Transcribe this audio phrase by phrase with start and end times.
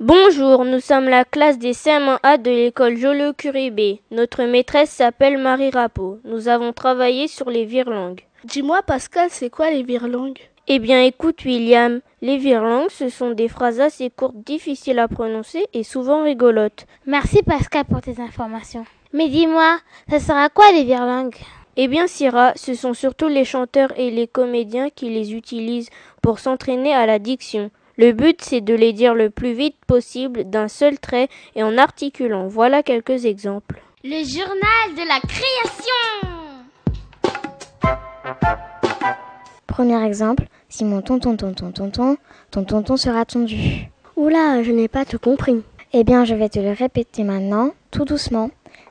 [0.00, 6.18] Bonjour, nous sommes la classe des CM1A de l'école Joliot-Curie Notre maîtresse s'appelle Marie Rapeau.
[6.24, 8.20] Nous avons travaillé sur les virelangues.
[8.44, 13.48] Dis-moi Pascal, c'est quoi les virelangues Eh bien écoute William, les virelangues ce sont des
[13.48, 16.84] phrases assez courtes, difficiles à prononcer et souvent rigolotes.
[17.06, 18.84] Merci Pascal pour tes informations.
[19.12, 19.78] Mais dis-moi,
[20.10, 21.36] ça sera quoi les virelangues
[21.76, 25.88] Eh bien Syrah, ce sont surtout les chanteurs et les comédiens qui les utilisent
[26.20, 27.70] pour s'entraîner à la diction.
[27.96, 31.78] Le but, c'est de les dire le plus vite possible d'un seul trait et en
[31.78, 32.46] articulant.
[32.48, 33.80] Voilà quelques exemples.
[34.04, 36.28] Le journal de la création.
[39.66, 42.16] Premier exemple, si mon tonton tonton tonton,
[42.50, 43.88] ton tonton sera tondu.
[44.16, 45.62] Oula, je n'ai pas tout compris.
[45.94, 48.50] Eh bien, je vais te le répéter maintenant, tout doucement.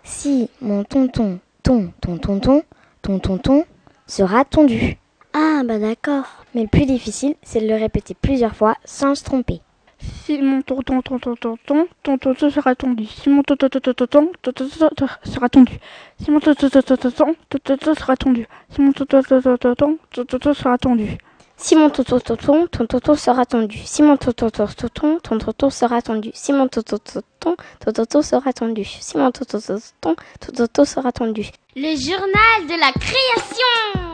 [0.10, 2.64] Si mon tonton ton ton tonton,
[3.02, 3.66] ton tonton
[4.08, 4.98] sera tondu.
[5.34, 6.24] Ah, bah d'accord.
[6.56, 9.60] Mais le plus difficile, c'est de le répéter plusieurs fois sans se tromper.
[10.00, 13.06] Si mon tonton tonton tonton, ton tonton sera tondu.
[13.06, 15.78] Si mon tonton tonton tonton, ton tonton sera tondu.
[16.22, 18.48] Si mon tonton tonton tonton, ton tonton sera tondu.
[18.70, 21.18] Si mon tonton tonton tonton, ton tonton sera tondu.
[21.60, 23.80] Si mon tonton tonton, ton tonton sera tondu.
[23.84, 26.30] Si mon tonton tonton, ton tonton sera tondu.
[26.34, 28.86] Si mon tonton tonton, ton tonton sera tondu.
[28.86, 31.50] Si mon tonton tonton, ton tonton sera tondu.
[31.76, 34.08] Le journal de la création.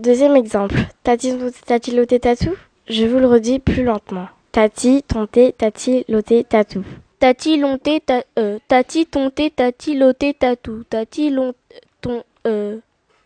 [0.00, 0.76] Deuxième exemple.
[1.04, 2.56] Tati, tati, loté, tatou?
[2.88, 4.28] Je vous le redis plus lentement.
[4.50, 6.82] Tati, tonté, tati, loté, tatou.
[7.20, 10.82] Tati, lonté, ta, euh, tati, tonté, tati, loté, tatou.
[10.90, 11.52] Tati, long,
[12.00, 12.78] ton, euh,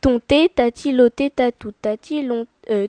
[0.03, 1.73] tonté, tati, loté, tatou.
[1.81, 2.29] Tati,
[2.71, 2.87] euh,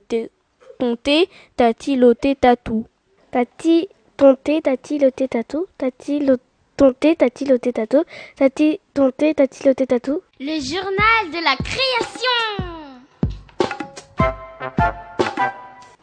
[0.78, 2.86] tonté, tati, loté, tatou.
[3.30, 5.66] Tati, tonté, tati, loté, tatou.
[5.78, 6.42] Tati, loté.
[6.76, 8.02] Tonté, tati, loté, tatou.
[8.34, 10.22] Tati, tonté, tati, loté, tatou.
[10.40, 12.74] Le journal de la création.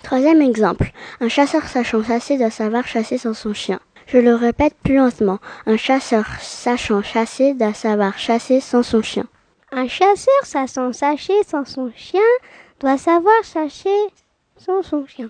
[0.02, 0.92] Troisième exemple.
[1.20, 3.82] Un chasseur sachant chasser doit savoir chasser sans son chien.
[4.08, 5.40] Je le répète plus lentement.
[5.66, 9.26] Un chasseur sachant chasser doit savoir chasser sans son chien.
[9.74, 12.20] Un chasseur sachant chasser sans son chien
[12.82, 14.08] doit savoir chasser
[14.58, 15.30] sans son chien.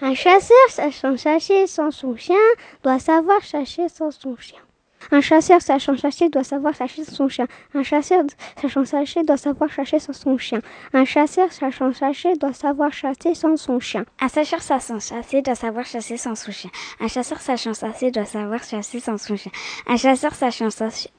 [0.00, 2.36] Un chasseur sachant chasser sans son chien
[2.84, 4.63] doit savoir chasser sans son chien.
[5.14, 7.46] Un chasseur sachant chasser doit savoir chasser son chien.
[7.72, 8.24] Un chasseur
[8.60, 10.58] sachant chasser doit savoir chasser sans son chien.
[10.92, 14.04] Un chasseur sachant chasser doit savoir chasser sans son chien.
[14.20, 16.70] Un chasseur sachant chasser doit savoir chasser sans son chien.
[16.98, 19.52] Un chasseur sachant chasser doit savoir chasser sans son chien.
[19.86, 20.68] Un chasseur sachant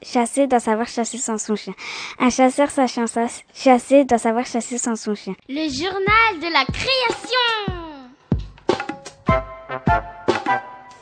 [0.02, 1.72] chasser doit savoir chasser sans son chien.
[2.18, 3.06] Un chasseur sachant
[3.54, 5.32] chasser doit savoir chasser sans son chien.
[5.48, 7.46] Le journal de la création.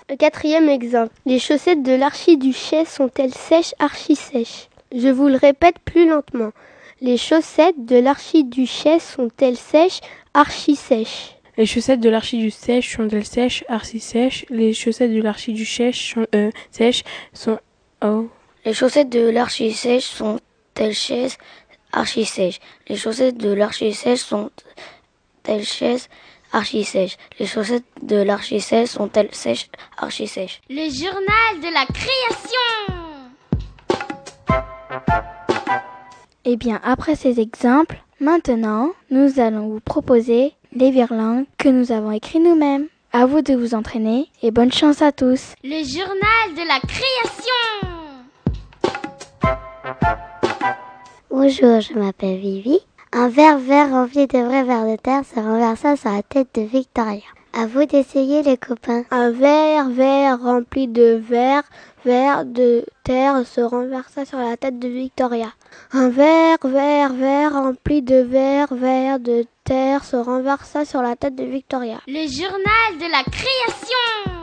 [0.07, 1.15] Quatrième exemple.
[1.25, 4.69] Les chaussettes de l'archiduchesse sont-elles sèches, archi-sèches?
[4.95, 6.51] Je vous le répète plus lentement.
[7.01, 10.01] Les chaussettes de l'archiduchesse sont-elles sèches,
[10.35, 11.37] archi-sèches?
[11.57, 14.45] Les chaussettes de l'archiduchesse sont-elles sèches, archi-sèches?
[14.51, 17.59] Les chaussettes de l'archiduchesse sont euh, sèches, sont
[18.05, 18.29] oh.
[18.67, 21.39] Les chaussettes de l'archi-sèche sont-elles sèches,
[21.93, 22.61] archi-sèches?
[22.89, 26.09] Les chaussettes de l'archi-sèche sont-elles sèches,
[26.55, 27.17] archi-sèche.
[27.39, 30.61] Les chaussettes de l'archi-sèche sont-elles sèches, archi-sèches?
[30.71, 32.71] Le journal de la création.
[36.45, 42.13] Eh bien, après ces exemples, maintenant, nous allons vous proposer les virlangues que nous avons
[42.13, 42.87] écrits nous-mêmes.
[43.13, 45.55] À vous de vous entraîner et bonne chance à tous.
[45.63, 47.55] Le journal de la création.
[51.31, 52.81] Bonjour, je m'appelle Vivi.
[53.17, 56.63] Un verre vert rempli de vrais vers de terre se renversa sur la tête de
[56.63, 57.23] Victoria.
[57.53, 59.05] À vous d'essayer les copains.
[59.13, 61.63] Un verre vert rempli de verre
[62.05, 65.47] vert de terre se renversa sur la tête de Victoria.
[65.93, 71.37] Un verre vert vert rempli de verre vert de terre se renversa sur la tête
[71.37, 72.01] de Victoria.
[72.09, 74.35] Le journal de la création.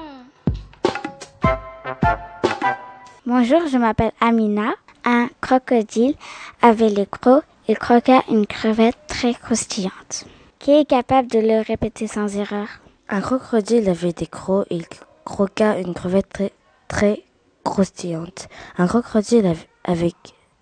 [3.25, 4.71] Bonjour, je m'appelle Amina.
[5.03, 6.15] Un crocodile
[6.62, 10.25] avait les crocs il croqua une crevette très croustillante.
[10.59, 12.67] Qui est capable de le répéter sans erreur?
[13.09, 14.85] Un crocodile avait des crocs et il
[15.25, 16.53] croqua une crevette très,
[16.87, 17.23] très
[17.63, 18.47] croustillante.
[18.77, 20.15] Un crocodile avec,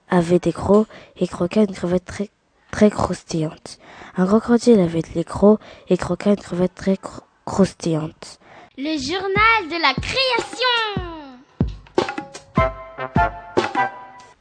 [0.09, 0.87] avait des crocs
[1.17, 2.29] et croqua une crevette très,
[2.71, 3.79] très croustillante.
[4.17, 5.59] Un crocodile avait les crocs
[5.89, 6.97] et croqua une crevette très
[7.45, 8.39] croustillante.
[8.77, 11.09] Le journal de la création.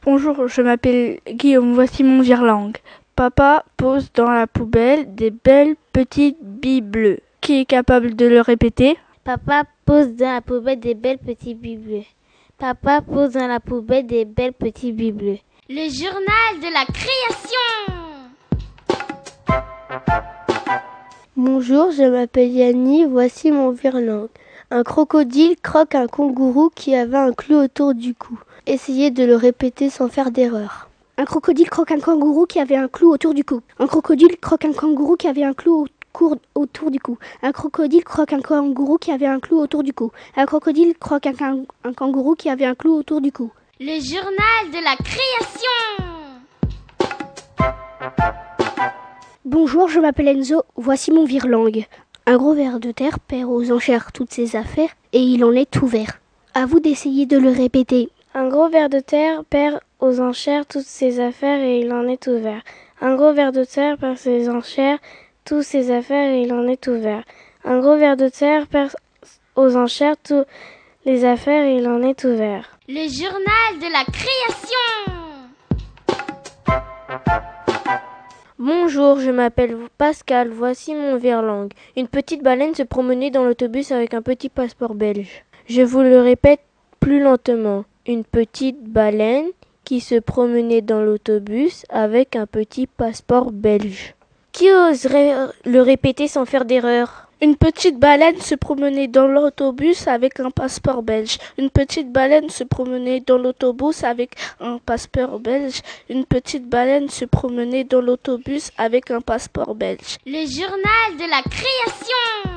[0.05, 2.71] Bonjour, je m'appelle Guillaume, voici mon virlang.
[3.17, 7.19] Papa pose dans la poubelle des belles petites billes bleues.
[7.41, 8.97] Qui est capable de le répéter?
[9.25, 12.05] Papa pose dans la poubelle des belles petites billes bleues.
[12.57, 15.39] Papa pose dans la poubelle des belles petites billes bleues.
[15.67, 17.59] Le journal de la création.
[21.35, 24.29] Bonjour, je m'appelle Yanni, voici mon virlang.
[24.71, 28.39] Un crocodile croque un kangourou qui avait un clou autour du cou.
[28.67, 30.89] Essayez de le répéter sans faire d'erreur.
[31.17, 33.61] Un crocodile croque un kangourou qui avait un clou autour du cou.
[33.79, 35.87] Un crocodile croque un kangourou qui avait un clou
[36.55, 37.17] autour du cou.
[37.41, 40.11] Un crocodile croque un kangourou qui avait un clou autour du cou.
[40.35, 43.51] Un crocodile croque un, un kangourou qui avait un clou autour du cou.
[43.79, 46.09] Le journal de la création.
[49.45, 51.85] Bonjour, je m'appelle Enzo, voici mon virlang.
[52.25, 55.69] Un gros ver de terre perd aux enchères toutes ses affaires et il en est
[55.69, 56.19] tout vert.
[56.53, 58.09] À vous d'essayer de le répéter.
[58.35, 62.21] Un gros ver de terre perd aux enchères toutes ses affaires et il en est
[62.21, 62.61] tout vert.
[63.01, 64.99] Un gros ver de terre perd ses enchères
[65.45, 67.23] toutes ses affaires et il en est tout vert.
[67.65, 68.95] Un gros ver de terre perd
[69.55, 70.45] aux enchères toutes
[71.05, 72.77] les affaires et il en est tout vert.
[72.87, 74.77] Le journal de la création.
[78.59, 81.69] Bonjour, je m'appelle Pascal, voici mon virlang.
[81.97, 85.45] Une petite baleine se promenait dans l'autobus avec un petit passeport belge.
[85.67, 86.61] Je vous le répète
[86.99, 87.85] plus lentement.
[88.09, 89.49] Une petite baleine
[89.83, 94.15] qui se promenait dans l'autobus avec un petit passeport belge.
[94.51, 97.27] Qui oserait le répéter sans faire d'erreur?
[97.39, 101.37] Une petite baleine se promenait dans l'autobus avec un passeport belge.
[101.59, 105.81] Une petite baleine se promenait dans l'autobus avec un passeport belge.
[106.09, 110.17] Une petite baleine se promenait dans l'autobus avec un passeport belge.
[110.25, 112.49] Le journal de la création.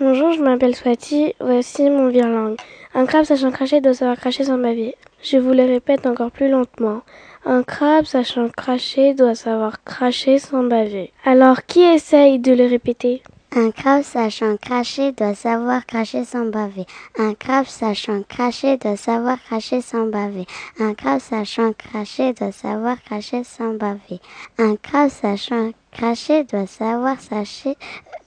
[0.00, 1.34] Bonjour, je m'appelle Swati.
[1.38, 2.56] Voici mon virlang.
[2.94, 4.96] Un crabe sachant cracher doit savoir cracher sans baver.
[5.22, 7.02] Je vous le répète encore plus lentement.
[7.44, 11.12] Un crabe sachant cracher doit savoir cracher sans baver.
[11.24, 13.22] Alors qui essaye de le répéter?
[13.56, 16.86] Un crabe sachant cracher doit savoir cracher sans baver.
[17.16, 20.46] Un crabe sachant cracher doit savoir cracher sans baver.
[20.80, 24.18] Un crabe sachant cracher doit savoir cracher sans baver.
[24.58, 27.76] Un crabe sachant cracher doit savoir sacher,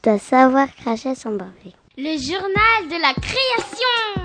[0.08, 1.76] doit savoir cracher sans baver.
[1.98, 4.24] Le journal de la création.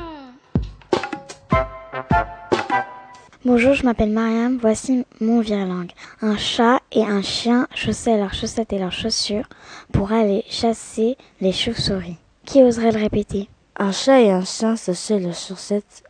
[3.44, 5.88] Bonjour, je m'appelle Mariam, voici mon virlang.
[6.20, 9.49] Un chat et un chien chaussaient leurs chaussettes et leurs chaussures
[9.93, 12.19] pour aller chasser les chauves-souris.
[12.44, 13.49] Qui oserait le répéter?
[13.76, 16.05] Un chat et un chien chaussaient leurs chaussettes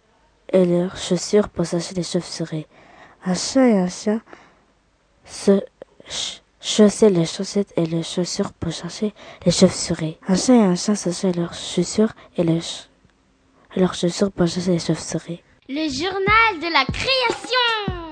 [0.53, 2.67] et leurs chaussures pour chasser les chauves-souris.
[3.25, 4.21] Un chat et un chien
[5.25, 5.63] se
[6.63, 9.13] chaussaient les chaussettes et les chaussures pour chasser
[9.45, 10.17] les chauves-souris.
[10.29, 15.43] Un chat et un chien chaussaient leurs chaussures et leurs chaussures pour chasser les chauves-souris.
[15.69, 18.03] Le journal de la création.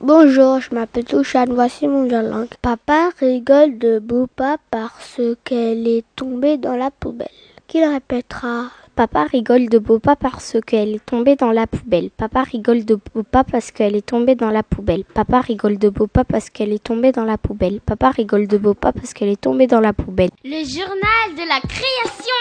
[0.00, 2.46] Bonjour, je m'appelle Touchane, voici mon virlang.
[2.62, 7.28] Papa rigole de Boupa parce qu'elle est tombée dans la poubelle.
[7.66, 12.08] Qui le répétera Papa rigole de Bopa parce qu'elle est tombée dans la poubelle.
[12.16, 15.04] Papa rigole de Bopa parce qu'elle est tombée dans la poubelle.
[15.04, 17.80] Papa rigole de Bopa parce qu'elle est tombée dans la poubelle.
[17.84, 20.30] Papa rigole de Bopa parce qu'elle est tombée dans la poubelle.
[20.42, 22.32] Le journal de la création.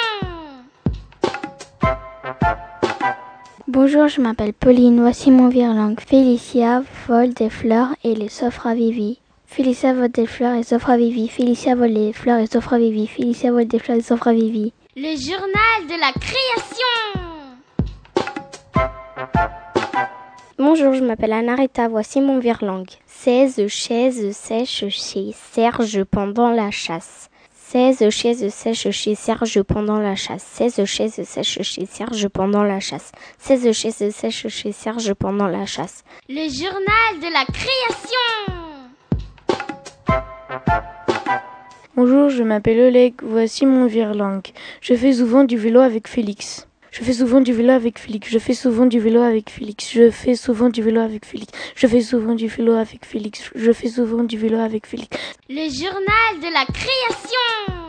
[3.67, 5.99] Bonjour, je m'appelle Pauline, voici mon virlang.
[5.99, 9.19] Félicia vole des fleurs et les offre à Vivi.
[9.45, 11.27] Félicia vole des fleurs et s'offre à Vivi.
[11.27, 13.07] Félicia vole des fleurs et s'offre à Vivi.
[13.07, 14.71] Félicia vole des fleurs et s'offre à Vivi.
[14.97, 16.95] Le journal de la création.
[20.57, 22.85] Bonjour, je m'appelle Anarita, voici mon virlang.
[23.05, 27.29] 16 chaises sèches chez Serge pendant la chasse.
[27.55, 30.45] 16 chaises sèches chez Serge pendant la chasse.
[30.45, 33.11] 16 chaises sèches chez Serge pendant la chasse.
[33.39, 36.05] 16 chaises sèches chez Serge pendant la chasse.
[36.29, 38.55] Le journal de la création.
[41.97, 44.41] Bonjour, je m'appelle Oleg, voici mon virlang.
[44.81, 46.67] Je fais souvent du vélo avec Félix.
[46.91, 48.29] Je fais souvent du vélo avec Félix.
[48.29, 49.93] Je fais souvent du vélo avec Félix.
[49.93, 51.53] Je fais souvent du vélo avec Félix.
[51.73, 53.49] Je fais souvent du vélo avec Félix.
[53.55, 55.17] Je fais souvent du vélo avec Félix.
[55.47, 57.85] Le journal de la création.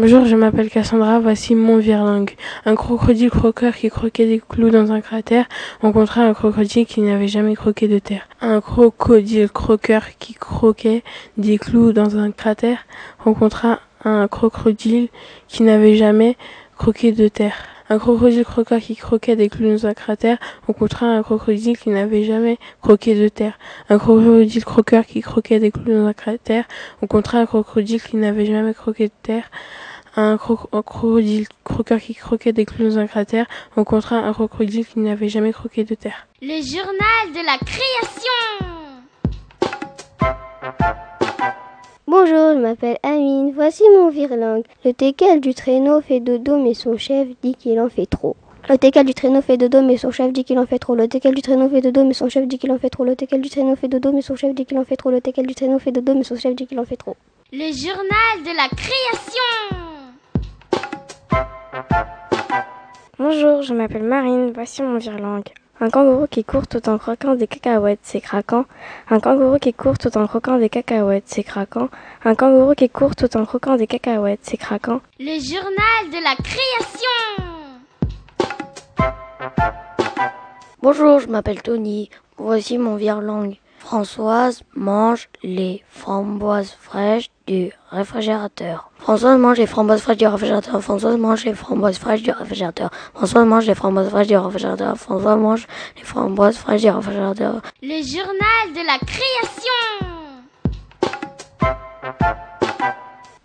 [0.00, 2.30] Bonjour, je m'appelle Cassandra, voici mon virlangue.
[2.64, 5.44] Un crocodile croqueur qui croquait des clous dans un cratère
[5.82, 8.26] rencontra un crocodile qui n'avait jamais croqué de terre.
[8.40, 11.02] Un crocodile croqueur qui croquait
[11.36, 12.78] des clous dans un cratère
[13.18, 15.08] rencontra un crocodile
[15.48, 16.38] qui n'avait jamais
[16.78, 17.56] croqué de terre.
[17.92, 22.22] Un crocodile croqueur qui croquait des clous dans un cratère rencontra un crocodile qui n'avait
[22.22, 23.58] jamais croqué de terre.
[23.88, 26.66] Un crocodile croqueur qui croquait des clous dans un cratère
[27.00, 29.50] rencontra un crocodile qui n'avait jamais croqué de terre.
[30.14, 35.28] Un, crocodile croqueur qui croquait des clous dans un cratère rencontra un crocodile qui n'avait
[35.28, 36.28] jamais croqué de terre.
[36.40, 38.79] Le journal de la création.
[42.22, 44.64] Bonjour, je m'appelle Amine, voici mon virlangue.
[44.84, 48.36] Le teckel du traîneau fait dodo mais son chef dit qu'il en fait trop.
[48.68, 50.94] Le teckel du traîneau fait dodo mais son chef dit qu'il en fait trop.
[50.94, 53.06] Le teckel du traîneau fait dodo mais son chef dit qu'il en fait trop.
[53.06, 55.10] Le teckel du traîneau fait dodo mais son chef dit qu'il en fait trop.
[55.10, 57.16] Le teckel du traîneau fait dodo mais son chef dit qu'il en fait trop.
[57.52, 59.78] Le journal de la création.
[63.18, 65.48] Bonjour, je m'appelle Marine, voici mon virlangue.
[65.82, 68.66] Un kangourou qui court tout en croquant des cacahuètes, c'est craquant.
[69.08, 71.88] Un kangourou qui court tout en croquant des cacahuètes, c'est craquant.
[72.22, 75.00] Un kangourou qui court tout en croquant des cacahuètes, c'est craquant.
[75.18, 77.08] Le journal de la création.
[80.82, 82.10] Bonjour, je m'appelle Tony.
[82.36, 83.56] Voici mon virlangue.
[83.80, 88.90] Françoise mange les framboises fraîches du réfrigérateur.
[88.98, 90.82] Françoise mange les framboises fraîches du réfrigérateur.
[90.82, 92.90] Françoise mange les framboises fraîches du réfrigérateur.
[93.14, 94.96] Françoise mange les framboises fraîches du réfrigérateur.
[94.96, 97.62] Françoise mange les framboises fraîches du réfrigérateur.
[97.82, 100.10] Le journal de la création.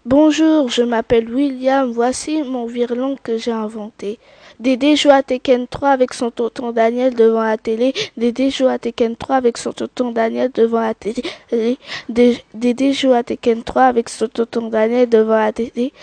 [0.05, 1.91] Bonjour, je m'appelle William.
[1.91, 4.19] Voici mon virlangue que j'ai inventé.
[4.59, 7.93] Dédé joue à Tekken 3 avec son tonton Daniel devant la télé.
[8.15, 11.23] Dédé joue à Tekken 3 avec son tonton Daniel devant la télé.
[12.09, 15.93] Dédé joue à Tekken 3 avec son tonton Daniel devant la télé.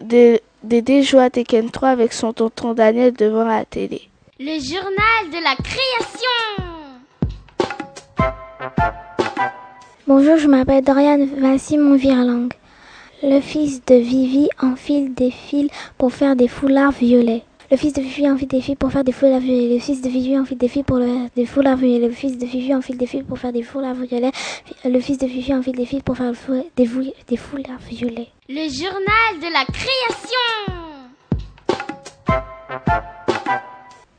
[0.00, 4.08] Dédé joue à Tekken 3 avec son tonton Daniel devant la télé.
[4.40, 6.28] Le journal de la création.
[10.06, 11.28] Bonjour, je m'appelle Dorian.
[11.38, 12.52] Voici mon virlangue.
[13.22, 17.44] Le fils de Vivi enfile des fils pour faire des foulards violets.
[17.72, 19.72] Le fils de Vivi enfile des fils pour faire des foulards violets.
[19.72, 22.06] Le fils de Vivi enfile des fils pour faire des foulards violets.
[22.06, 24.30] Le fils de Vivi enfile des fils pour faire des foulards violets.
[24.84, 26.32] Le fils de Vivi enfile des fils pour faire
[26.76, 26.86] des,
[27.28, 28.28] des foulards violets.
[28.50, 30.50] Le journal de la création.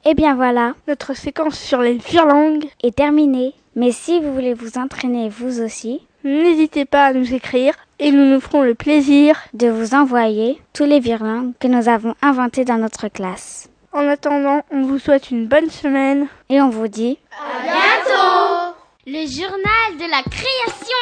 [0.03, 3.53] Et bien voilà, notre séquence sur les virlangues est terminée.
[3.75, 8.25] Mais si vous voulez vous entraîner vous aussi, n'hésitez pas à nous écrire et nous
[8.25, 12.77] nous ferons le plaisir de vous envoyer tous les virlangues que nous avons inventés dans
[12.77, 13.69] notre classe.
[13.93, 18.75] En attendant, on vous souhaite une bonne semaine et on vous dit à bientôt
[19.07, 20.97] Le journal de la création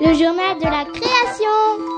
[0.00, 1.97] Le journal de la création.